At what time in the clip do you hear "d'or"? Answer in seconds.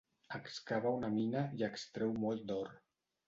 2.53-2.73